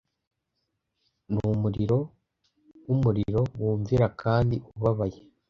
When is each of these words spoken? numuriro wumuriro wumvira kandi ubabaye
numuriro 1.31 1.97
wumuriro 2.87 3.41
wumvira 3.61 4.05
kandi 4.21 4.55
ubabaye 4.75 5.19